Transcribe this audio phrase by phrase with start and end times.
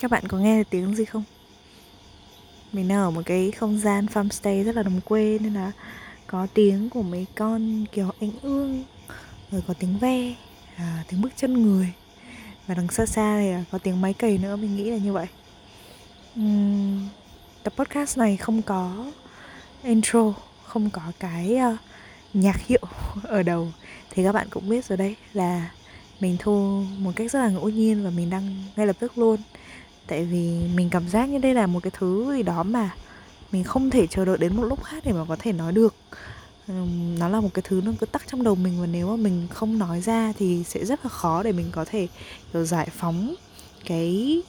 [0.00, 1.22] Các bạn có nghe tiếng gì không?
[2.72, 5.72] Mình đang ở một cái không gian farmstay rất là đồng quê Nên là
[6.26, 8.84] có tiếng của mấy con kiểu ánh ương
[9.50, 10.34] Rồi có tiếng ve,
[10.76, 11.92] à, tiếng bước chân người.
[12.66, 15.26] Và đằng xa xa thì có tiếng máy cày nữa, mình nghĩ là như vậy.
[16.40, 17.08] Uhm,
[17.62, 19.12] Tập podcast này không có
[19.82, 20.34] intro,
[20.64, 21.78] không có cái uh,
[22.34, 22.82] nhạc hiệu
[23.22, 23.68] ở đầu.
[24.10, 25.70] Thì các bạn cũng biết rồi đấy là
[26.20, 29.40] mình thu một cách rất là ngẫu nhiên và mình đăng ngay lập tức luôn
[30.06, 32.90] tại vì mình cảm giác như đây là một cái thứ gì đó mà
[33.52, 35.94] mình không thể chờ đợi đến một lúc khác để mà có thể nói được.
[37.18, 39.46] Nó là một cái thứ nó cứ tắc trong đầu mình và nếu mà mình
[39.50, 42.08] không nói ra thì sẽ rất là khó để mình có thể,
[42.52, 43.34] kiểu, giải phóng
[43.84, 44.42] cái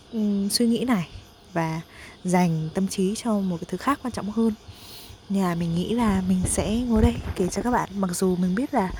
[0.51, 1.07] suy nghĩ này
[1.53, 1.81] và
[2.23, 4.53] dành tâm trí cho một cái thứ khác quan trọng hơn.
[5.29, 7.89] Nhà mình nghĩ là mình sẽ ngồi đây kể cho các bạn.
[7.95, 8.91] Mặc dù mình biết là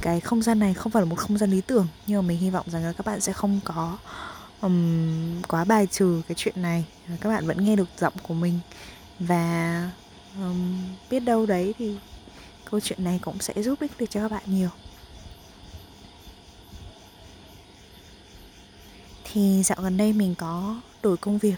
[0.00, 2.38] cái không gian này không phải là một không gian lý tưởng, nhưng mà mình
[2.38, 3.98] hy vọng rằng là các bạn sẽ không có
[4.66, 6.84] um, quá bài trừ cái chuyện này.
[7.20, 8.58] Các bạn vẫn nghe được giọng của mình.
[9.18, 9.90] Và
[10.38, 11.96] um, biết đâu đấy thì
[12.70, 14.68] câu chuyện này cũng sẽ giúp ích được cho các bạn nhiều.
[19.24, 21.56] Thì dạo gần đây mình có đổi công việc.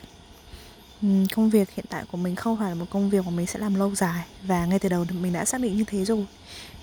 [1.35, 3.59] Công việc hiện tại của mình không phải là một công việc mà mình sẽ
[3.59, 4.25] làm lâu dài.
[4.43, 6.27] Và ngay từ đầu mình đã xác định như thế rồi.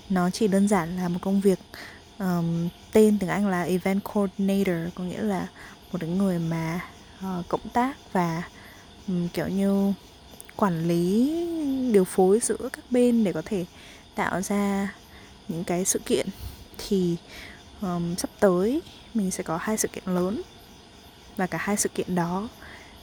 [0.08, 1.58] Nó chỉ đơn giản là một công việc
[2.18, 5.46] um, tên tiếng anh là event coordinator có nghĩa là
[5.92, 6.80] một cái người mà
[7.18, 8.42] uh, cộng tác và
[9.08, 9.92] um, kiểu như
[10.56, 11.32] quản lý
[11.92, 13.64] điều phối giữa các bên để có thể
[14.14, 14.94] tạo ra
[15.48, 16.26] những cái sự kiện
[16.78, 17.16] thì
[17.80, 18.82] um, sắp tới
[19.14, 20.42] mình sẽ có hai sự kiện lớn
[21.36, 22.48] và cả hai sự kiện đó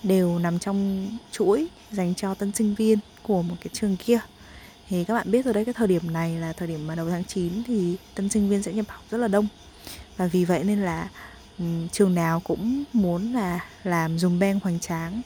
[0.03, 4.19] đều nằm trong chuỗi dành cho tân sinh viên của một cái trường kia.
[4.89, 7.09] Thì các bạn biết rồi đấy cái thời điểm này là thời điểm mà đầu
[7.09, 9.47] tháng 9 thì tân sinh viên sẽ nhập học rất là đông
[10.17, 11.09] và vì vậy nên là
[11.63, 15.21] Ừ, trường nào cũng muốn là làm dùng beng hoành tráng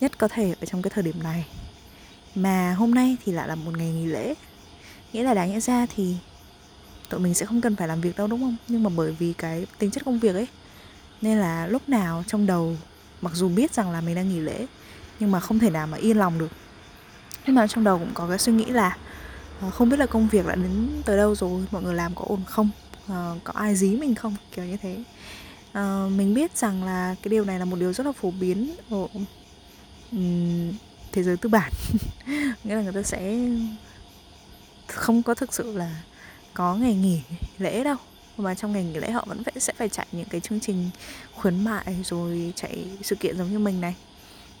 [0.00, 1.46] nhất có thể ở trong cái thời điểm này.
[2.34, 4.34] Mà hôm nay thì lại là một ngày nghỉ lễ.
[5.12, 6.16] Nghĩa là đáng nhẽ ra thì
[7.10, 8.56] tụi mình sẽ không cần phải làm việc đâu, đúng không?
[8.68, 10.46] Nhưng mà bởi vì cái tính chất công việc ấy,
[11.22, 12.76] nên là lúc nào trong đầu,
[13.20, 14.66] mặc dù biết rằng là mình đang nghỉ lễ,
[15.20, 16.52] nhưng mà không thể nào mà yên lòng được.
[17.46, 18.96] Nhưng mà trong đầu cũng có cái suy nghĩ là
[19.60, 22.24] ờ, không biết là công việc đã đến tới đâu rồi, mọi người làm có
[22.28, 22.70] ổn không?
[23.08, 24.36] Ờ, có ai dí mình không?
[24.56, 24.96] Kiểu như thế
[25.78, 28.74] uh, mình biết rằng là cái điều này là một điều rất là phổ biến
[28.90, 29.06] ở
[30.12, 30.72] um,
[31.12, 31.72] thế giới tư bản.
[32.64, 33.38] Nghĩa là người ta sẽ
[34.86, 36.02] không có thực sự là
[36.54, 37.20] có ngày nghỉ
[37.58, 37.96] lễ đâu
[38.36, 40.90] mà trong ngày nghỉ lễ họ vẫn phải sẽ phải chạy những cái chương trình
[41.34, 43.94] khuyến mại rồi chạy sự kiện giống như mình này.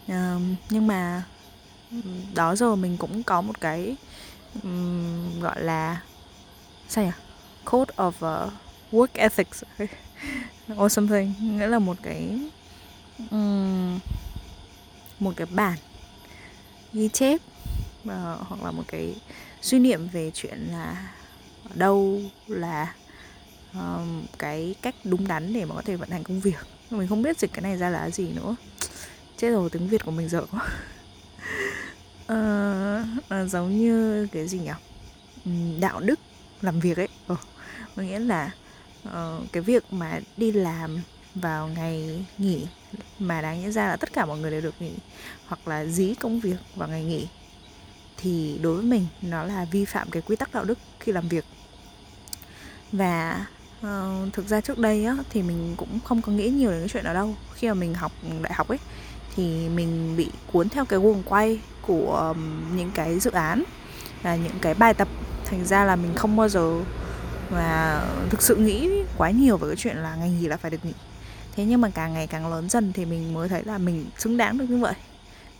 [0.06, 1.24] Uh, nhưng mà
[2.34, 3.96] đó giờ mình cũng có một cái
[4.62, 6.02] um, gọi là
[6.88, 7.10] sao nhỉ?
[7.64, 8.52] Code of uh,
[8.92, 9.62] work ethics.
[10.74, 11.34] or something.
[11.40, 12.38] Nghĩa là một cái
[13.30, 13.98] um,
[15.18, 15.78] một cái bản
[16.92, 17.40] ghi chép
[18.08, 19.14] uh, hoặc là một cái
[19.62, 21.12] suy niệm về chuyện là
[21.74, 22.94] đâu là
[23.74, 26.58] um, cái cách đúng đắn để mà có thể vận hành công việc.
[26.90, 28.56] Mình không biết dịch cái này ra là gì nữa.
[29.36, 30.68] Chết rồi tiếng việt của mình dở quá.
[32.24, 33.06] Uh,
[33.44, 34.72] uh, giống như cái gì nhỉ?
[35.80, 36.20] Đạo đức
[36.62, 37.08] làm việc ấy.
[37.28, 37.36] Ừ.
[37.96, 38.50] có nghĩa là
[39.08, 40.98] uh, cái việc mà đi làm
[41.34, 42.66] vào ngày nghỉ
[43.18, 44.92] mà đáng nhẽ ra là tất cả mọi người đều được nghỉ
[45.46, 47.28] hoặc là dí công việc vào ngày nghỉ
[48.16, 51.28] thì đối với mình nó là vi phạm cái quy tắc đạo đức khi làm
[51.28, 51.44] việc.
[52.92, 53.46] Và
[53.80, 56.88] uh, thực ra trước đây á thì mình cũng không có nghĩ nhiều đến cái
[56.88, 57.34] chuyện đó đâu.
[57.54, 58.12] Khi mà mình học
[58.42, 58.78] đại học ấy
[59.36, 63.64] thì mình bị cuốn theo cái guồng quay của um, những cái dự án
[64.22, 65.08] và những cái bài tập.
[65.44, 66.80] Thành ra là mình không bao giờ
[67.50, 70.84] và thực sự nghĩ quá nhiều về cái chuyện là ngày nghỉ là phải được
[70.84, 70.92] nghỉ.
[71.56, 74.36] Thế nhưng mà càng ngày càng lớn dần thì mình mới thấy là mình xứng
[74.36, 74.94] đáng được như vậy.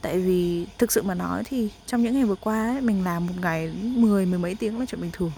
[0.03, 3.27] Tại vì thực sự mà nói thì trong những ngày vừa qua ấy, mình làm
[3.27, 5.33] một ngày mười mười mấy tiếng là chuyện bình thường.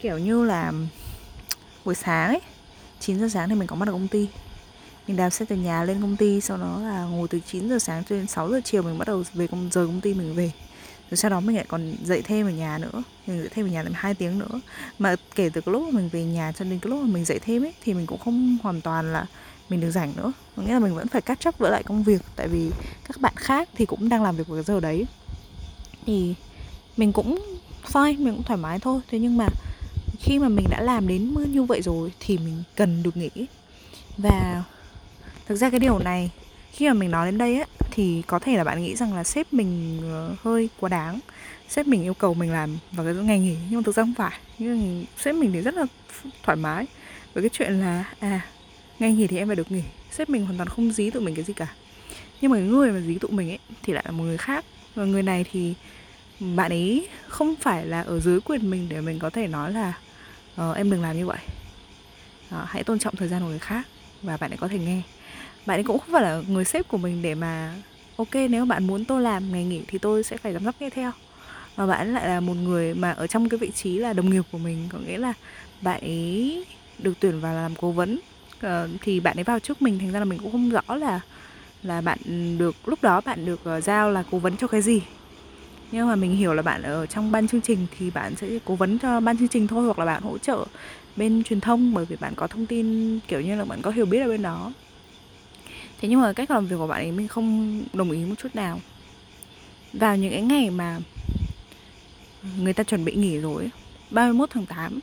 [0.00, 0.72] Kiểu như là
[1.84, 2.40] buổi sáng ấy
[3.00, 4.28] 9 giờ sáng thì mình có mặt ở công ty.
[5.06, 7.78] Mình đạp xe từ nhà lên công ty sau đó là ngồi từ 9 giờ
[7.78, 10.34] sáng cho đến 6 giờ chiều mình bắt đầu về công giờ công ty mình
[10.34, 10.50] về
[11.10, 13.02] rồi sau đó mình lại còn dậy thêm ở nhà nữa.
[13.26, 14.60] Mình dậy thêm ở nhà làm hai tiếng nữa.
[14.98, 17.24] Mà kể từ cái lúc mà mình về nhà cho đến cái lúc mà mình
[17.24, 19.26] dậy thêm ấy, thì mình cũng không hoàn toàn là
[19.68, 20.32] mình được rảnh nữa.
[20.56, 22.22] Có nghĩa là mình vẫn phải cắt chấp với lại công việc.
[22.36, 22.70] Tại vì
[23.08, 25.06] các bạn khác thì cũng đang làm việc vào cái giờ đấy.
[26.06, 26.34] Thì
[26.96, 27.56] mình cũng
[27.92, 29.00] fine, mình cũng thoải mái thôi.
[29.10, 29.48] Thế nhưng mà
[30.20, 33.30] khi mà mình đã làm đến như vậy rồi thì mình cần được nghỉ.
[34.16, 34.62] Và
[35.46, 36.30] thực ra cái điều này
[36.78, 39.24] khi mà mình nói đến đây á thì có thể là bạn nghĩ rằng là
[39.24, 41.20] sếp mình ờ, hơi quá đáng.
[41.68, 44.14] Sếp mình yêu cầu mình làm vào cái ngày nghỉ nhưng mà thực ra không
[44.14, 44.38] phải.
[44.58, 45.86] Nhưng sếp mình thì rất là
[46.42, 46.86] thoải mái
[47.34, 48.40] với cái chuyện là à
[48.98, 49.82] ngày nghỉ thì em phải được nghỉ.
[50.10, 51.66] Sếp mình hoàn toàn không dí tụi mình cái gì cả.
[52.40, 54.64] Nhưng mà cái người mà dí tụi mình ấy thì lại là một người khác.
[54.94, 55.74] Và người này thì
[56.40, 59.92] bạn ấy không phải là ở dưới quyền mình để mình có thể nói là
[60.56, 61.38] ờ, em đừng làm như vậy.
[62.48, 63.86] Uh, hãy tôn trọng thời gian của người khác
[64.22, 65.02] và bạn ấy có thể nghe
[65.68, 67.74] bạn ấy cũng không phải là người sếp của mình để mà
[68.16, 70.90] ok nếu bạn muốn tôi làm ngày nghỉ thì tôi sẽ phải giám sát nghe
[70.90, 71.12] theo.
[71.76, 74.42] Mà bạn lại là một người mà ở trong cái vị trí là đồng nghiệp
[74.52, 75.32] của mình có nghĩa là
[75.80, 76.64] bạn ấy
[76.98, 78.18] được tuyển vào làm cố vấn.
[78.56, 81.20] Uh, thì bạn ấy vào trước mình thành ra là mình cũng không rõ là
[81.82, 82.18] là bạn
[82.58, 85.02] được lúc đó bạn được uh, giao là cố vấn cho cái gì.
[85.92, 88.74] Nhưng mà mình hiểu là bạn ở trong ban chương trình thì bạn sẽ cố
[88.74, 90.64] vấn cho ban chương trình thôi hoặc là bạn hỗ trợ
[91.16, 94.06] bên truyền thông bởi vì bạn có thông tin kiểu như là bạn có hiểu
[94.06, 94.72] biết ở bên đó
[96.00, 98.54] thế nhưng mà cách làm việc của bạn ấy mình không đồng ý một chút
[98.54, 98.80] nào.
[99.92, 100.98] Vào những cái ngày mà
[102.58, 103.70] người ta chuẩn bị nghỉ rồi
[104.10, 105.00] 31 tháng 8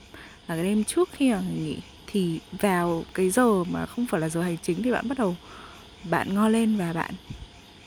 [0.48, 1.78] là cái đêm trước khi mà nghỉ,
[2.08, 5.36] thì vào cái giờ mà không phải là giờ hành chính thì bạn bắt đầu
[6.10, 7.14] bạn ngo lên và bạn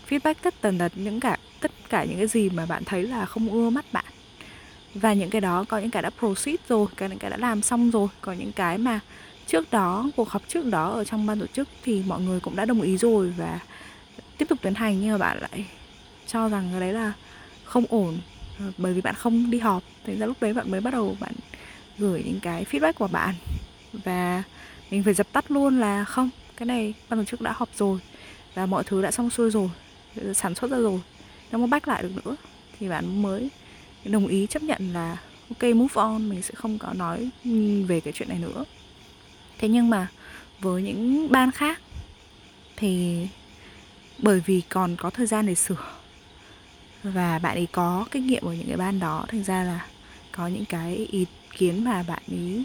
[0.09, 3.27] feedback tất tần tật những cả, tất cả những cái gì mà bạn thấy là
[3.27, 4.05] không ưa mắt bạn.
[4.95, 7.63] Và những cái đó có những cái đã proceed rồi, có những cái đã làm
[7.63, 9.01] xong rồi, có những cái mà
[9.49, 12.57] trước đó, cuộc họp trước đó ở trong ban tổ chức thì mọi người cũng
[12.57, 13.59] đã đồng ý rồi và
[14.39, 15.65] tiếp tục tiến hành, nhưng mà bạn lại
[16.27, 17.13] cho rằng cái đấy là
[17.65, 18.19] không ổn
[18.59, 19.83] ờ, bởi vì bạn không đi họp.
[20.07, 21.33] Thành ra lúc đấy bạn mới bắt đầu bạn
[21.99, 23.35] gửi những cái feedback của bạn
[23.93, 24.43] và
[24.91, 27.99] mình phải dập tắt luôn là không, cái này ban tổ chức đã họp rồi
[28.55, 29.69] và mọi thứ đã xong xuôi rồi,
[30.35, 31.01] sản xuất ra rồi.
[31.53, 32.37] Không có bách lại được nữa
[32.79, 33.49] thì bạn mới
[34.05, 35.17] đồng ý chấp nhận là,
[35.51, 37.31] ok, move on, mình sẽ không có nói
[37.87, 38.65] về cái chuyện này nữa
[39.59, 40.09] thế nhưng mà
[40.61, 41.81] với những ban khác
[42.77, 43.27] thì
[44.19, 45.93] bởi vì còn có thời gian để sửa
[47.03, 49.87] và bạn ấy có kinh nghiệm ở những cái ban đó thành ra là
[50.33, 52.65] có những cái ý kiến mà bạn ấy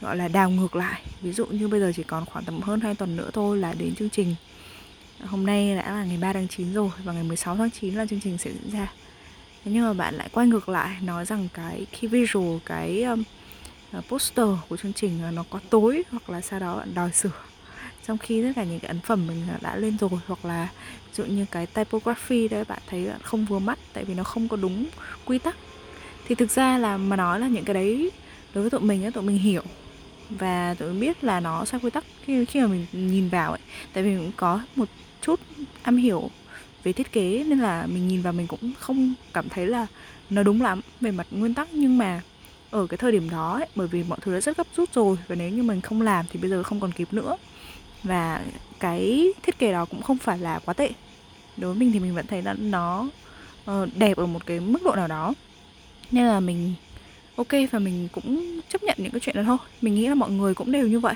[0.00, 1.02] gọi là đào ngược lại.
[1.20, 3.74] Ví dụ như bây giờ chỉ còn khoảng tầm hơn 2 tuần nữa thôi là
[3.78, 4.34] đến chương trình.
[5.24, 8.06] Hôm nay đã là ngày 3 tháng 9 rồi và ngày 16 tháng 9 là
[8.06, 8.92] chương trình sẽ diễn ra.
[9.64, 13.22] Thế nhưng mà bạn lại quay ngược lại nói rằng cái key visual cái um,
[13.92, 17.12] À, poster của chương trình à, nó có tối hoặc là sau đó bạn đòi
[17.12, 17.30] sửa.
[18.06, 20.68] Trong khi tất cả những cái ấn phẩm mình à, đã lên rồi hoặc là
[21.06, 24.24] ví dụ như cái typography đấy bạn thấy bạn không vừa mắt tại vì nó
[24.24, 24.86] không có đúng
[25.24, 25.56] quy tắc.
[26.28, 28.10] Thì thực ra là mà nói là những cái đấy
[28.54, 29.62] đối với tụi mình ấy, tụi mình hiểu
[30.30, 33.50] và tụi mình biết là nó sai quy tắc khi khi mà mình nhìn vào
[33.50, 33.60] ấy.
[33.92, 34.88] Tại vì cũng có một
[35.22, 35.40] chút
[35.82, 36.30] am hiểu
[36.84, 39.86] về thiết kế nên là mình nhìn vào mình cũng không cảm thấy là
[40.30, 41.68] nó đúng lắm về mặt nguyên tắc.
[41.72, 42.22] Nhưng mà
[42.70, 45.16] ở cái thời điểm đó ấy, bởi vì mọi thứ đã rất gấp rút rồi
[45.28, 47.36] và nếu như mình không làm thì bây giờ không còn kịp nữa.
[48.02, 48.42] Và
[48.78, 50.90] cái thiết kế đó cũng không phải là quá tệ.
[51.56, 53.08] Đối với mình thì mình vẫn thấy là nó
[53.64, 55.34] ờ, đẹp ở một cái mức độ nào đó.
[56.10, 56.74] Nên là mình
[57.36, 59.58] ok và mình cũng chấp nhận những cái chuyện đó thôi.
[59.80, 61.14] Mình nghĩ là mọi người cũng đều như vậy.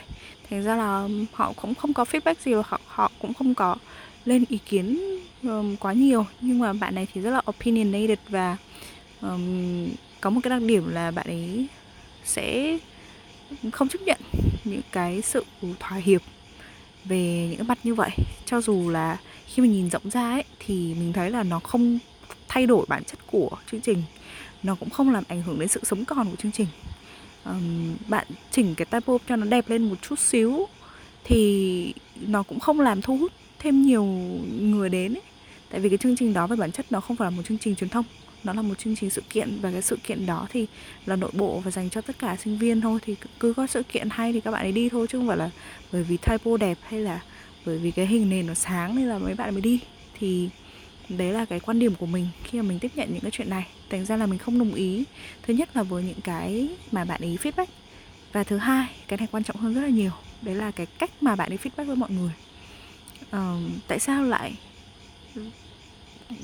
[0.50, 3.76] Thành ra là họ cũng không có feedback gì họ họ cũng không có
[4.24, 4.98] lên ý kiến
[5.42, 6.26] um, quá nhiều.
[6.40, 8.56] Nhưng mà bạn này thì rất là opinionated và
[9.20, 9.88] um,
[10.24, 11.66] có một cái đặc điểm là bạn ấy
[12.24, 12.78] sẽ
[13.72, 14.20] không chấp nhận
[14.64, 15.44] những cái sự
[15.80, 16.22] thỏa hiệp
[17.04, 18.10] về những cái mặt như vậy.
[18.46, 19.16] Cho dù là
[19.46, 21.98] khi mình nhìn rộng ra ấy thì mình thấy là nó không
[22.48, 24.02] thay đổi bản chất của chương trình.
[24.62, 26.66] Nó cũng không làm ảnh hưởng đến sự sống còn của chương trình.
[27.44, 30.66] Um, bạn chỉnh cái typo cho nó đẹp lên một chút xíu
[31.24, 31.94] thì
[32.26, 34.04] nó cũng không làm thu hút thêm nhiều
[34.60, 35.22] người đến ấy.
[35.70, 37.58] tại vì cái chương trình đó về bản chất nó không phải là một chương
[37.58, 38.04] trình truyền thông
[38.44, 40.66] nó là một chương trình sự kiện và cái sự kiện đó thì
[41.06, 42.98] là nội bộ và dành cho tất cả sinh viên thôi.
[43.02, 45.36] Thì cứ có sự kiện hay thì các bạn ấy đi thôi chứ không phải
[45.36, 45.50] là
[45.92, 47.20] bởi vì typo đẹp hay là
[47.66, 49.80] bởi vì cái hình nền nó sáng nên là mấy bạn mới đi.
[50.18, 50.48] Thì
[51.08, 53.50] đấy là cái quan điểm của mình khi mà mình tiếp nhận những cái chuyện
[53.50, 53.66] này.
[53.90, 55.04] Thành ra là mình không đồng ý.
[55.42, 57.66] Thứ nhất là với những cái mà bạn ấy feedback.
[58.32, 60.12] Và thứ hai cái này quan trọng hơn rất là nhiều.
[60.42, 62.32] Đấy là cái cách mà bạn ấy feedback với mọi người.
[63.36, 64.54] Uh, tại sao lại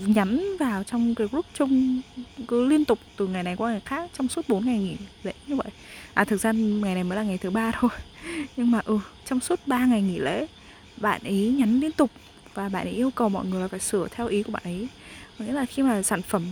[0.07, 2.01] nhắn vào trong cái group chung
[2.49, 5.33] cứ liên tục từ ngày này qua ngày khác trong suốt 4 ngày nghỉ lễ
[5.47, 5.67] như vậy.
[6.15, 7.91] À thực ra ngày này mới là ngày thứ ba thôi.
[8.57, 10.47] Nhưng mà ừ trong suốt 3 ngày nghỉ lễ,
[10.97, 12.11] bạn ấy nhắn liên tục
[12.55, 14.89] và bạn ấy yêu cầu mọi người là phải sửa theo ý của bạn ấy.
[15.39, 16.43] Có nghĩa là khi mà sản phẩm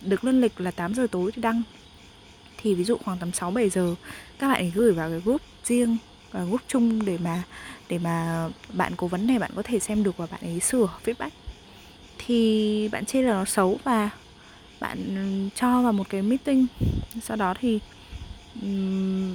[0.00, 1.62] được lên lịch là 8 giờ tối thì đăng.
[2.56, 3.94] Thì ví dụ khoảng tầm 6 7 giờ,
[4.38, 5.96] các bạn ấy gửi vào cái group riêng
[6.32, 7.42] và group chung để mà
[7.88, 10.88] để mà bạn cố vấn này bạn có thể xem được và bạn ấy sửa
[11.04, 11.30] feedback
[12.18, 14.10] thì bạn chê là nó xấu và
[14.80, 16.66] bạn ừ, cho vào một cái meeting.
[17.22, 17.78] Sau đó thì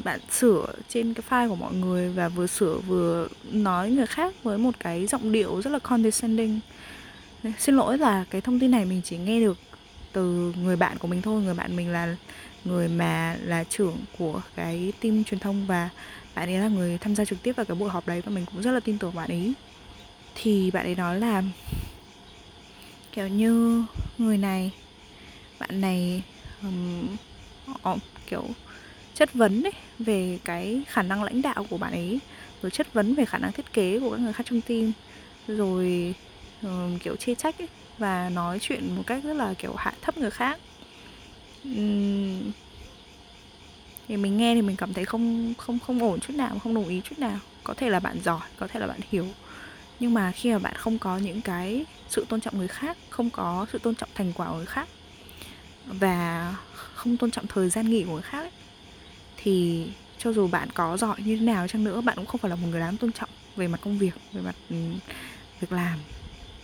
[0.03, 4.33] bạn sửa trên cái file của mọi người và vừa sửa vừa nói người khác
[4.43, 6.59] với một cái giọng điệu rất là condescending.
[7.59, 9.57] Xin lỗi là cái thông tin này mình chỉ nghe được
[10.13, 11.41] từ người bạn của mình thôi.
[11.41, 12.15] Người bạn mình là
[12.65, 15.89] người mà là trưởng của cái team truyền thông và
[16.35, 18.45] bạn ấy là người tham gia trực tiếp vào cái buổi họp đấy và mình
[18.45, 19.53] cũng rất là tin tưởng bạn ấy.
[20.35, 21.43] Thì bạn ấy nói là
[23.11, 23.83] kiểu như
[24.17, 24.71] người này
[25.59, 26.23] bạn này
[26.63, 27.07] um,
[28.27, 28.43] kiểu
[29.15, 32.19] chất vấn đấy về cái khả năng lãnh đạo của bạn ấy
[32.61, 34.91] rồi chất vấn về khả năng thiết kế của các người khác trong team
[35.47, 36.15] rồi
[36.61, 40.17] um, kiểu chê trách ấy, và nói chuyện một cách rất là kiểu hạ thấp
[40.17, 40.59] người khác.
[41.63, 42.51] Um,
[44.07, 46.87] thì mình nghe thì mình cảm thấy không không không ổn chút nào không đồng
[46.87, 47.39] ý chút nào.
[47.63, 49.27] Có thể là bạn giỏi có thể là bạn hiểu
[49.99, 53.29] nhưng mà khi mà bạn không có những cái sự tôn trọng người khác không
[53.29, 54.89] có sự tôn trọng thành quả của người khác
[55.85, 56.55] và
[56.93, 58.51] không tôn trọng thời gian nghỉ của người khác ấy,
[59.37, 59.87] thì
[60.17, 62.55] cho dù bạn có giỏi như thế nào chăng nữa bạn cũng không phải là
[62.55, 64.75] một người đáng tôn trọng về mặt công việc về mặt ừ,
[65.59, 65.99] việc làm.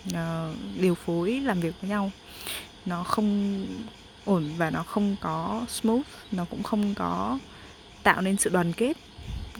[0.07, 2.11] Uh, điều phối làm việc với nhau
[2.85, 3.61] nó không
[4.25, 7.39] ổn và nó không có smooth nó cũng không có
[8.03, 8.97] tạo nên sự đoàn kết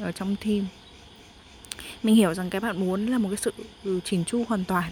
[0.01, 0.65] ở trong team
[2.06, 4.92] mình hiểu rằng cái bạn muốn là một cái sự ừ, chỉnh chu hoàn toàn.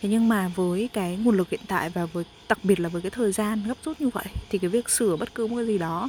[0.00, 3.02] Thế nhưng mà với cái nguồn lực hiện tại và với, đặc biệt là với
[3.02, 5.66] cái thời gian gấp rút như vậy, thì cái việc sửa bất cứ một cái
[5.66, 6.08] gì đó,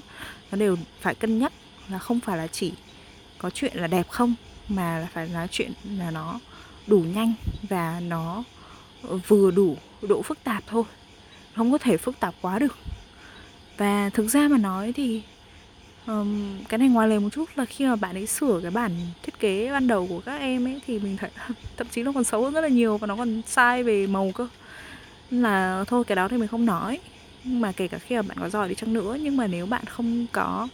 [0.51, 1.53] nó đều phải cân nhắc
[1.89, 2.73] là không phải là chỉ
[3.37, 4.35] có chuyện là đẹp không,
[4.67, 6.39] mà là phải là chuyện là nó
[6.87, 7.33] đủ nhanh
[7.69, 8.43] và nó
[9.27, 10.83] vừa đủ độ phức tạp thôi.
[11.55, 12.77] Không có thể phức tạp quá được.
[13.77, 15.21] Và thực ra mà nói thì
[16.07, 18.91] um, cái này ngoài lề một chút là khi mà bạn ấy sửa cái bản
[19.23, 21.29] thiết kế ban đầu của các em ấy thì mình thấy
[21.77, 24.31] thậm chí nó còn xấu hơn rất là nhiều và nó còn sai về màu
[24.35, 24.47] cơ.
[25.31, 26.99] Là thôi cái đó thì mình không nói.
[27.43, 29.65] Nhưng mà kể cả khi mà bạn có giỏi đi chăng nữa nhưng mà nếu
[29.65, 30.67] bạn không có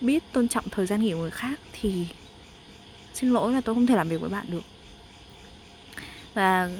[0.00, 2.06] biết tôn trọng thời gian nghỉ của người khác thì
[3.14, 4.62] xin lỗi là tôi không thể làm việc với bạn được.
[6.34, 6.70] Và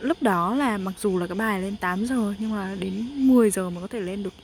[0.00, 3.50] lúc đó là mặc dù là cái bài lên 8 giờ nhưng mà đến 10
[3.50, 4.34] giờ mới có thể lên được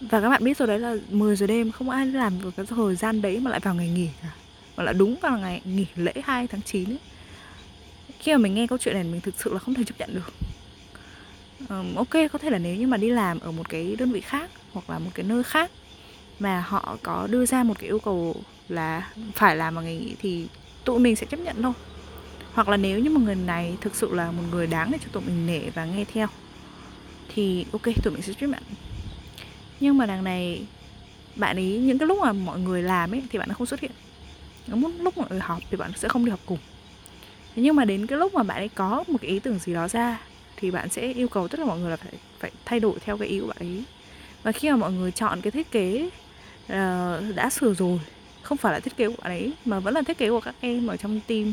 [0.00, 2.66] và các bạn biết rồi đấy là 10 giờ đêm không ai làm được cái
[2.66, 4.28] thời gian đấy mà lại vào ngày nghỉ cả.
[4.76, 6.98] Mà lại đúng vào ngày nghỉ lễ 2 tháng 9 ấy.
[8.18, 10.14] khi mà mình nghe câu chuyện này mình thực sự là không thể chấp nhận
[10.14, 10.32] được.
[11.68, 14.20] Um, ok có thể là nếu như mà đi làm ở một cái đơn vị
[14.20, 15.70] khác hoặc là một cái nơi khác
[16.38, 18.36] mà họ có đưa ra một cái yêu cầu
[18.68, 20.46] là phải làm vào ngày nghỉ thì
[20.84, 21.72] tụi mình sẽ chấp nhận thôi.
[22.54, 25.08] Hoặc là nếu như một người này thực sự là một người đáng để cho
[25.12, 26.26] tụi mình nể và nghe theo
[27.34, 28.62] thì ok tụi mình sẽ chấp nhận
[29.80, 30.66] nhưng mà đằng này
[31.36, 33.90] bạn ấy những cái lúc mà mọi người làm ấy thì bạn không xuất hiện.
[34.66, 36.58] Những lúc mọi người họp thì bạn sẽ không đi học cùng.
[37.54, 39.74] Thế nhưng mà đến cái lúc mà bạn ấy có một cái ý tưởng gì
[39.74, 40.20] đó ra
[40.56, 43.18] thì bạn sẽ yêu cầu tất cả mọi người là phải phải thay đổi theo
[43.18, 43.84] cái ý của bạn ấy.
[44.42, 46.10] Và khi mà mọi người chọn cái thiết kế
[46.64, 48.00] uh, đã sửa rồi
[48.42, 50.54] không phải là thiết kế của bạn ấy mà vẫn là thiết kế của các
[50.60, 51.52] em ở trong team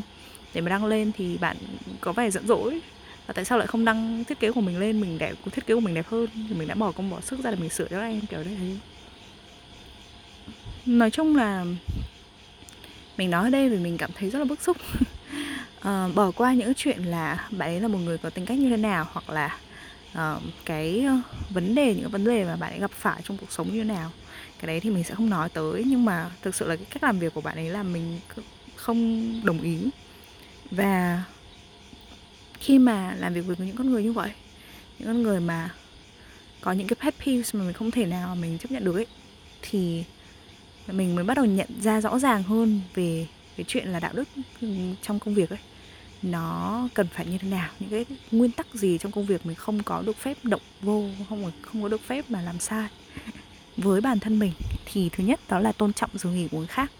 [0.54, 1.56] để mà đăng lên thì bạn
[2.00, 2.80] có vẻ giận dỗi
[3.26, 5.74] và tại sao lại không đăng thiết kế của mình lên mình đẹp thiết kế
[5.74, 6.26] của mình đẹp hơn?
[6.48, 8.44] Thì mình đã bỏ công bỏ sức ra để mình sửa cho các em kiểu
[8.44, 8.78] đấy.
[10.86, 11.64] Nói chung là
[13.16, 14.76] mình nói ở đây vì mình cảm thấy rất là bức xúc.
[15.80, 18.70] À, bỏ qua những chuyện là bạn ấy là một người có tính cách như
[18.70, 19.58] thế nào hoặc là
[20.12, 21.16] uh, cái ờ,
[21.50, 23.88] vấn đề những vấn đề mà bạn ấy gặp phải trong cuộc sống như thế
[23.88, 24.10] nào.
[24.58, 27.02] Cái đấy thì mình sẽ không nói tới nhưng mà thực sự là cái cách
[27.02, 28.20] làm việc của bạn ấy là mình
[28.76, 29.90] không đồng ý.
[30.70, 31.22] Và
[32.64, 34.30] khi mà làm việc với những con người như vậy,
[34.98, 35.70] những con người mà
[36.60, 39.06] có những cái pet peeves mà mình không thể nào mình chấp nhận được ấy,
[39.62, 40.04] thì
[40.86, 44.28] mình mới bắt đầu nhận ra rõ ràng hơn về cái chuyện là đạo đức
[45.02, 45.58] trong công việc ấy.
[46.22, 49.56] Nó cần phải như thế nào, những cái nguyên tắc gì trong công việc mình
[49.56, 52.88] không có được phép động vô, không không có được phép mà làm sai
[53.76, 54.52] với bản thân mình,
[54.92, 56.90] thì thứ nhất đó là tôn trọng giờ nghỉ của người khác.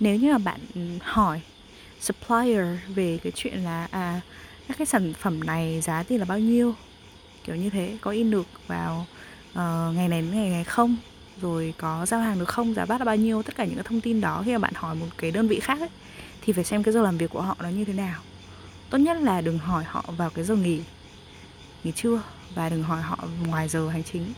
[0.00, 1.40] Nếu như là bạn ừ, hỏi
[2.00, 4.20] supplier về cái chuyện là à
[4.68, 6.74] các cái sản phẩm này giá thì là bao nhiêu?
[7.44, 9.06] Kiểu như thế có in được vào
[9.50, 9.56] uh,
[9.96, 10.96] ngày này đến ngày này không?
[11.40, 12.74] Rồi có giao hàng được không?
[12.74, 13.42] Giá bát là bao nhiêu?
[13.42, 15.60] Tất cả những cái thông tin đó khi mà bạn hỏi một cái đơn vị
[15.60, 15.88] khác ấy,
[16.42, 18.20] thì phải xem cái giờ làm việc của họ nó như thế nào.
[18.90, 20.80] Tốt nhất là đừng hỏi họ vào cái giờ nghỉ
[21.84, 22.22] nghỉ trưa
[22.54, 24.32] và đừng hỏi họ ngoài giờ hành chính.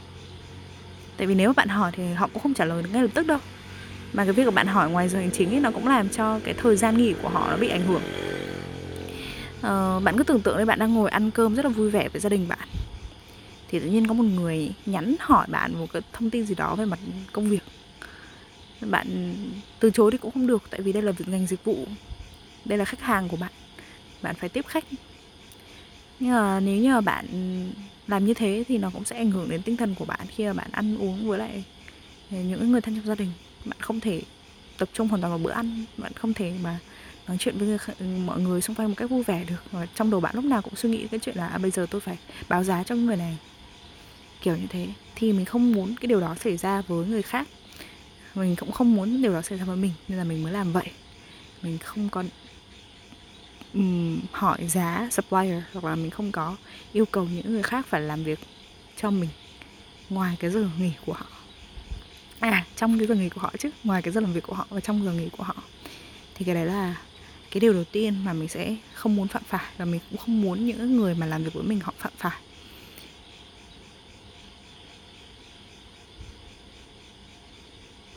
[1.16, 3.11] Tại vì nếu mà bạn hỏi thì họ cũng không trả lời được ngay lập
[3.14, 3.38] tức đâu.
[4.12, 6.40] Mà cái việc của bạn hỏi ngoài giờ hành chính ấy nó cũng làm cho
[6.45, 8.02] cái thời gian nghỉ của họ nó bị ảnh hưởng
[9.64, 12.09] uh, bạn cứ tưởng tượng đây bạn đang ngồi ăn cơm rất là vui vẻ
[12.09, 12.68] với gia đình bạn.
[13.68, 16.75] Thì tự nhiên có một người nhắn hỏi bạn một cái thông tin gì đó
[16.75, 16.99] về mặt
[17.33, 17.62] công việc.
[18.80, 19.35] Bạn
[19.80, 21.87] từ chối thì cũng không được tại vì đây là việc ngành dịch vụ.
[22.64, 23.52] Đây là khách hàng của bạn.
[24.23, 24.85] Bạn phải tiếp khách.
[26.21, 27.26] Nhưng mà nếu như mà bạn
[28.06, 30.44] làm như thế thì nó cũng sẽ ảnh hưởng đến tinh thần của bạn khi
[30.44, 31.64] mà bạn ăn uống với lại
[32.30, 33.30] những người thân trong gia đình.
[33.64, 34.23] Bạn không thể
[34.78, 35.85] tập trung hoàn toàn vào bữa ăn.
[35.97, 36.78] Bạn không thể mà
[37.28, 37.78] nói chuyện với
[38.19, 39.62] mọi người xung quanh một cách vui vẻ được.
[39.71, 41.87] Và trong đầu bạn lúc nào cũng suy nghĩ cái chuyện là à, bây giờ
[41.90, 43.38] tôi phải báo giá cho người này.
[44.43, 44.88] Kiểu như thế.
[45.14, 47.49] Thì mình không muốn cái điều đó xảy ra với người khác.
[48.35, 50.73] Mình cũng không muốn điều đó xảy ra với mình nên là mình mới làm
[50.73, 50.87] vậy.
[51.62, 52.28] Mình không còn
[53.75, 56.57] um, hỏi giá supplier hoặc là mình không có
[56.93, 58.38] yêu cầu những người khác phải làm việc
[59.00, 59.31] cho mình
[60.11, 61.26] ngoài cái giờ nghỉ của họ.
[62.40, 64.66] À trong cái giờ nghỉ của họ chứ ngoài cái giờ làm việc của họ
[64.71, 65.57] và trong giờ nghỉ của họ.
[66.35, 66.97] Thì cái đấy là
[67.54, 70.42] cái điều đầu tiên mà mình sẽ không muốn phạm phải và mình cũng không
[70.42, 72.40] muốn những người mà làm việc với mình họ phạm phải.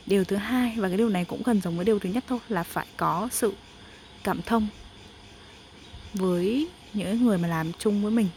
[0.06, 2.40] Điều thứ hai, và cái điều này cũng gần giống với điều thứ nhất thôi,
[2.50, 3.54] là phải có sự
[4.24, 4.68] cảm thông
[6.14, 8.28] với những người mà làm chung với mình.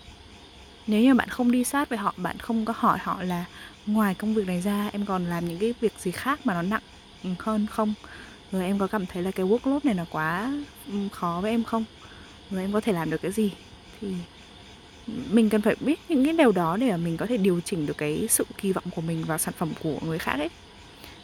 [0.87, 3.45] Nếu như bạn không đi sát với họ, bạn không có hỏi họ là
[3.87, 6.63] ngoài công việc này ra, em còn làm những cái việc gì khác mà nó
[6.63, 6.83] nặng
[7.39, 7.95] hơn không?
[8.53, 10.53] Rồi em có cảm thấy là cái workload này là quá
[10.87, 11.85] ừ, khó với em không?
[12.51, 13.51] Rồi em có thể làm được cái gì?
[14.01, 14.09] Thì
[15.31, 17.87] mình cần phải biết những cái điều đó để mà mình có thể điều chỉnh
[17.87, 20.49] được cái sự kỳ vọng của mình vào sản phẩm của người khác ấy.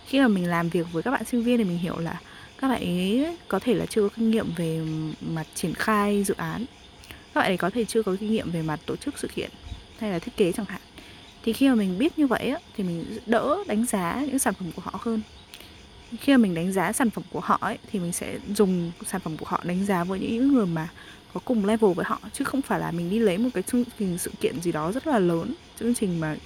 [0.07, 2.21] Khi mà mình làm việc với các bạn sinh viên thì mình hiểu là
[2.59, 4.81] các bạn ấy có thể là chưa có kinh nghiệm về
[5.21, 6.65] mặt triển khai dự án.
[7.35, 9.51] Các bạn ấy có thể chưa có kinh nghiệm về mặt tổ chức sự kiện
[9.99, 10.81] hay là thiết kế chẳng hạn.
[11.43, 14.55] Thì khi mà mình biết như vậy á, thì mình đỡ đánh giá những sản
[14.55, 15.21] phẩm của họ hơn
[16.21, 19.21] khi mà mình đánh giá sản phẩm của họ ấy, thì mình sẽ dùng sản
[19.21, 20.89] phẩm của họ đánh giá với những người mà
[21.35, 23.85] có cùng level với họ chứ không phải là mình đi lấy một cái chương
[23.99, 26.37] trình sự kiện gì đó rất là lớn chương trình mà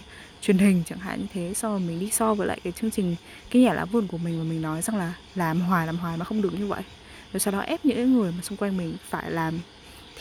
[0.40, 2.90] truyền hình chẳng hạn như thế sau rồi mình đi so với lại cái chương
[2.90, 3.16] trình
[3.50, 6.16] cái nhà lá vườn của mình và mình nói rằng là làm hoài làm hoài
[6.16, 6.82] mà không được như vậy.
[7.32, 9.60] Rồi sau đó ép những người mà xung quanh mình phải làm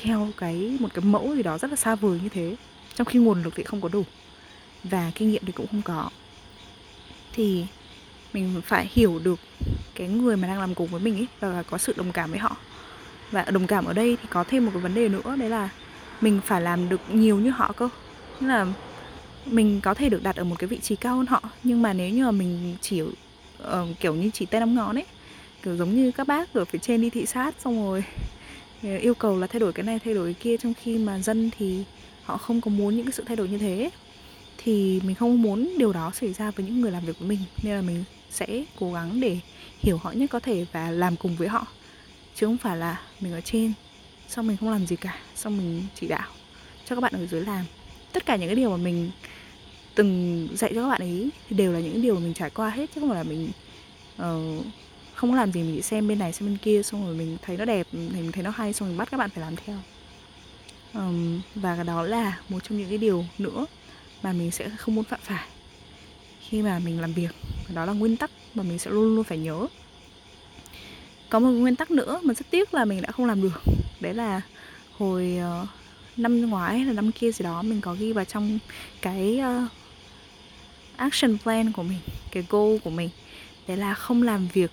[0.02, 2.56] theo cái một cái mẫu gì đó rất là xa vời như thế
[2.96, 4.04] trong khi nguồn lực thì không có đủ
[4.84, 6.10] và kinh nghiệm thì cũng không có.
[7.34, 7.66] Thì
[8.34, 9.40] mình phải hiểu được
[9.96, 12.40] cái người mà đang làm cùng với mình ấy và có sự đồng cảm với
[12.40, 12.58] họ.
[13.32, 15.70] Và đồng cảm ở đây thì có thêm một cái vấn đề nữa đấy là
[16.22, 17.90] mình phải làm được nhiều như họ cơ.
[18.40, 18.66] Nghĩa là
[19.46, 21.94] mình có thể được đặt ở một cái vị trí cao hơn họ nhưng mà
[21.94, 23.12] nếu như mà mình chỉ uh,
[24.00, 25.06] kiểu như chỉ tay năm ngón ấy
[25.64, 28.04] kiểu giống như các bác ở phía trên đi thị sát xong rồi
[29.02, 31.50] yêu cầu là thay đổi cái này thay đổi cái kia trong khi mà dân
[31.58, 31.84] thì
[32.24, 33.90] họ không có muốn những cái sự thay đổi như thế
[34.58, 37.40] thì mình không muốn điều đó xảy ra với những người làm việc của mình.
[37.64, 39.40] Nên là mình sẽ cố gắng để
[39.80, 41.68] hiểu họ nhất có thể và làm cùng với họ.
[42.36, 43.74] Chứ không phải là mình ở trên
[44.28, 46.28] xong mình không làm gì cả xong mình chỉ đạo
[46.86, 47.66] cho các bạn ở dưới làm.
[48.14, 49.12] Tất cả những cái điều mà mình
[49.96, 52.70] từng dạy cho các bạn ấy thì đều là những điều mà mình trải qua
[52.70, 53.50] hết chứ không phải là mình
[54.22, 54.66] uh,
[55.14, 57.58] không làm gì mình chỉ xem bên này xem bên kia xong rồi mình thấy
[57.58, 59.56] nó đẹp thì mình thấy nó hay xong rồi mình bắt các bạn phải làm
[59.56, 59.78] theo.
[60.94, 63.66] Um, và đó là một trong những cái điều nữa
[64.24, 65.48] mà mình sẽ không muốn phạm phải
[66.50, 67.32] khi mà mình làm việc.
[67.74, 69.68] Đó là nguyên tắc mà mình sẽ luôn luôn phải nhớ.
[71.30, 73.62] Có một nguyên tắc nữa mà rất tiếc là mình đã không làm được.
[74.00, 74.42] Đấy là
[74.98, 75.68] hồi uh,
[76.18, 78.60] năm ngoái hay là năm kia gì đó mình có ghi vào trong
[79.02, 79.72] cái uh,
[80.96, 82.00] action plan của mình
[82.32, 83.10] cái goal của mình.
[83.68, 84.72] Đấy là không làm việc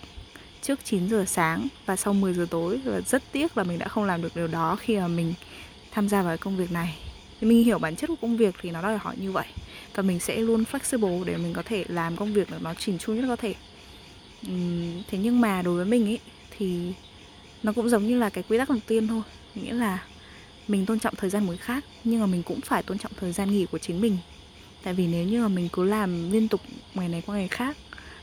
[0.62, 2.80] trước 9 giờ sáng và sau 10 giờ tối.
[2.84, 5.34] Và rất tiếc là mình đã không làm được điều đó khi mà mình
[5.90, 6.94] tham gia vào công việc này
[7.40, 9.46] thì mình hiểu bản chất của công việc thì nó đòi hỏi như vậy.
[9.94, 13.12] Và mình sẽ luôn flexible để mình có thể làm công việc nó chỉnh chu
[13.12, 13.54] nhất có thể.
[14.50, 16.18] Uhm, thế nhưng mà đối với mình ấy
[16.58, 16.92] thì
[17.62, 19.22] nó cũng giống như là cái quy tắc đầu tiên thôi.
[19.54, 20.04] Nghĩa là
[20.68, 23.32] mình tôn trọng thời gian người khác nhưng mà mình cũng phải tôn trọng thời
[23.32, 24.18] gian nghỉ của chính mình.
[24.82, 26.60] Tại vì nếu như mà mình cứ làm liên tục
[26.94, 27.76] ngày này qua ngày khác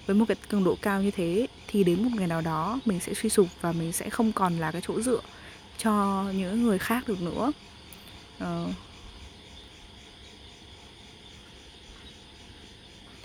[0.06, 2.99] với một cái cường độ cao như thế thì đến một ngày nào đó mình
[2.99, 5.21] sẽ suy sụp và mình sẽ không còn là cái chỗ dựa
[5.78, 7.52] cho những người khác được nữa.
[8.43, 8.69] Uh,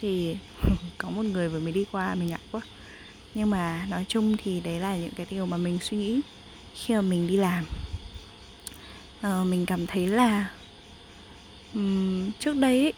[0.00, 0.36] thì
[0.98, 2.60] có một người vừa mới đi qua mình ngại quá
[3.34, 6.20] nhưng mà nói chung thì đấy là những cái điều mà mình suy nghĩ
[6.74, 7.64] khi mà mình đi làm.
[9.20, 10.50] À, mình cảm thấy là
[11.74, 12.92] um, trước đây ấy,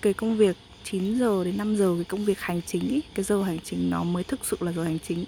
[0.00, 3.24] cái công việc 9 giờ đến 5 giờ cái công việc hành chính ý, cái
[3.24, 5.24] giờ hành chính nó mới thực sự là giờ hành chính.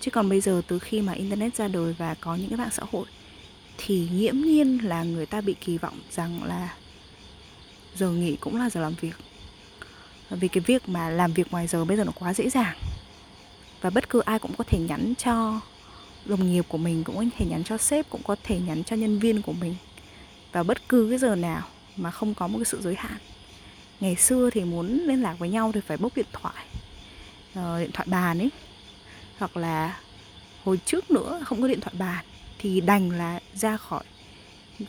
[0.00, 2.72] Chứ còn bây giờ từ khi mà internet ra đời và có những cái mạng
[2.72, 3.06] xã hội
[3.78, 6.74] thì nghiễm nhiên là người ta bị kỳ vọng rằng là
[7.96, 9.16] giờ nghỉ cũng là giờ làm việc
[10.30, 12.76] vì cái việc mà làm việc ngoài giờ bây giờ nó quá dễ dàng.
[13.80, 15.60] Và bất cứ ai cũng có thể nhắn cho
[16.24, 18.96] đồng nghiệp của mình cũng có thể nhắn cho sếp cũng có thể nhắn cho
[18.96, 19.74] nhân viên của mình.
[20.52, 21.62] Vào bất cứ cái giờ nào
[21.96, 23.18] mà không có một cái sự giới hạn.
[24.00, 26.64] Ngày xưa thì muốn liên lạc với nhau thì phải bốc điện thoại
[27.58, 28.50] uh, điện thoại bàn ấy.
[29.38, 30.00] Hoặc là
[30.64, 32.24] hồi trước nữa không có điện thoại bàn
[32.58, 34.04] thì đành là ra khỏi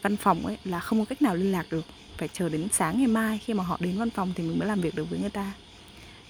[0.01, 1.85] văn phòng ấy là không có cách nào liên lạc được
[2.17, 4.67] phải chờ đến sáng ngày mai khi mà họ đến văn phòng thì mình mới
[4.67, 5.53] làm việc được với người ta.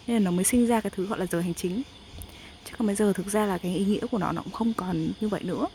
[0.07, 1.81] Nên là nó mới sinh ra cái thứ gọi là giờ hành chính.
[2.65, 4.73] Chứ còn bây giờ thực ra là cái ý nghĩa của nó nó cũng không
[4.73, 5.67] còn như vậy nữa.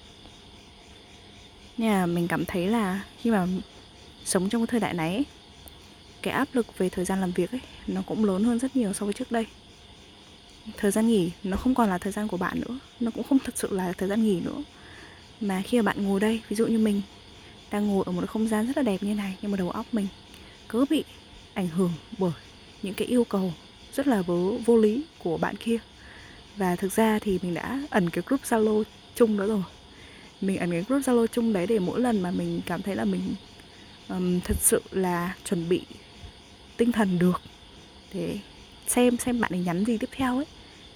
[1.79, 3.47] Nên là mình cảm thấy là khi mà
[4.25, 5.25] sống trong cái thời đại này ấy,
[6.23, 8.93] cái áp lực về thời gian làm việc ấy nó cũng lớn hơn rất nhiều
[8.93, 9.47] so với trước đây.
[10.77, 12.79] Thời gian nghỉ nó không còn là thời gian của bạn nữa.
[13.01, 14.63] Nó cũng không thật sự là thời gian nghỉ nữa.
[15.41, 17.03] Mà khi mà bạn ngồi đây ví dụ như mình
[17.71, 19.87] đang ngồi ở một không gian rất là đẹp như này nhưng mà đầu óc
[19.93, 20.07] mình
[20.69, 21.05] cứ bị
[21.55, 22.33] ảnh hưởng bởi
[22.83, 23.53] những cái yêu cầu
[23.95, 25.77] rất là vô, vô lý của bạn kia.
[26.57, 28.83] Và thực ra thì mình đã ẩn cái group zalo
[29.15, 29.63] chung đó rồi.
[30.41, 33.05] Mình ẩn cái group zalo chung đấy để mỗi lần mà mình cảm thấy là
[33.05, 33.35] mình
[34.09, 35.83] um, thật sự là chuẩn bị
[36.77, 37.41] tinh thần được
[38.15, 38.39] để
[38.87, 40.47] xem xem bạn ấy nhắn gì tiếp theo ấy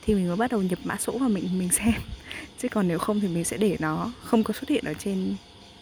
[0.02, 1.94] thì mình mới bắt đầu nhập mã số và mình mình xem.
[2.58, 5.34] Chứ còn nếu không thì mình sẽ để nó không có xuất hiện ở trên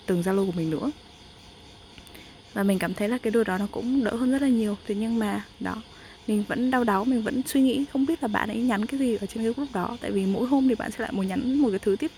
[0.06, 0.90] từng zalo của mình nữa.
[2.54, 4.76] Và mình cảm thấy là cái điều đó nó cũng đỡ hơn rất là nhiều.
[4.86, 5.82] Thế nhưng mà đó
[6.26, 9.00] mình vẫn đau đáu mình vẫn suy nghĩ không biết là bạn ấy nhắn cái
[9.00, 9.96] gì ở trên cái group đó.
[10.00, 12.10] Tại vì mỗi hôm thì bạn sẽ lại muốn nhắn một cái thứ tiếp.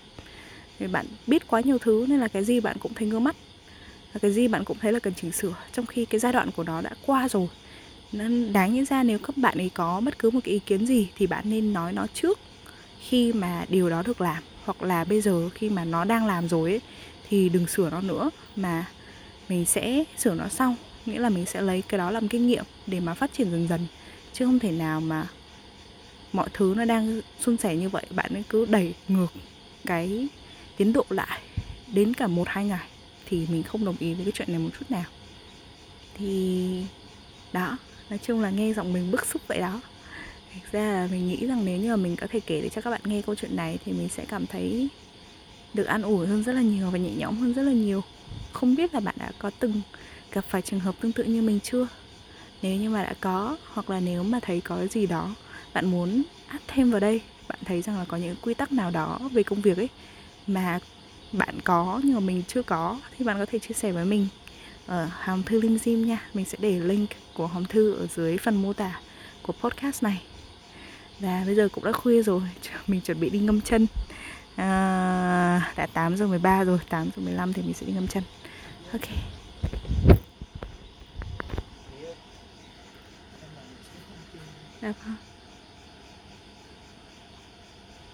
[0.79, 3.35] Thì bạn biết quá nhiều thứ nên là cái gì bạn cũng thấy ngứa mắt.
[4.13, 5.55] Và cái gì bạn cũng thấy là cần chỉnh sửa.
[5.73, 7.47] Trong khi cái giai đoạn của nó đã qua rồi.
[8.11, 10.85] Nên đáng nhẽ ra nếu các bạn ấy có bất cứ một cái ý kiến
[10.85, 12.39] gì thì bạn nên nói nó trước
[13.07, 14.43] khi mà điều đó được làm.
[14.65, 16.81] Hoặc là bây giờ khi mà nó đang làm rồi ấy,
[17.29, 18.85] thì đừng sửa nó nữa, mà
[19.49, 20.75] mình sẽ sửa nó sau.
[21.05, 23.67] Nghĩa là mình sẽ lấy cái đó làm kinh nghiệm để mà phát triển dần
[23.67, 23.87] dần.
[24.33, 25.27] Chứ không thể nào mà
[26.33, 29.33] mọi thứ nó đang suôn sẻ như vậy, bạn ấy cứ đẩy ngược
[29.85, 30.27] cái
[30.77, 31.39] tiến độ lại
[31.87, 32.87] đến cả một, hai ngày
[33.25, 35.05] thì mình không đồng ý với cái chuyện này một chút nào.
[36.17, 36.67] Thì
[37.53, 37.77] đó,
[38.09, 39.81] nói chung là nghe giọng mình bức xúc vậy đó.
[40.53, 42.81] Thực ra là mình nghĩ rằng nếu như mà mình có thể kể để cho
[42.81, 44.87] các bạn nghe câu chuyện này thì mình sẽ cảm thấy
[45.75, 48.03] được an ủi hơn rất là nhiều và nhẹ nhõm hơn rất là nhiều.
[48.53, 49.81] Không biết là bạn đã có từng
[50.31, 51.87] gặp phải trường hợp tương tự như mình chưa?
[52.61, 55.35] Nếu như mà đã có, hoặc là nếu mà thấy có gì đó
[55.73, 58.91] bạn muốn áp thêm vào đây, bạn thấy rằng là có những quy tắc nào
[58.91, 59.89] đó về công việc ấy
[60.47, 60.79] mà
[61.31, 64.27] bạn có nhưng mà mình chưa có thì bạn có thể chia sẻ với mình
[64.85, 66.19] ở hòm thư Linh Jim nha.
[66.33, 68.99] Mình sẽ để link của hòm thư ở dưới phần mô tả
[69.41, 70.21] của podcast này.
[71.19, 72.41] Và bây giờ cũng đã khuya rồi,
[72.87, 73.87] mình chuẩn bị đi ngâm chân
[74.55, 78.23] à, đã 8 giờ 13 rồi 8 giờ 15 thì mình sẽ đi ngâm chân
[78.91, 79.01] ok
[84.81, 85.24] Đẹp không?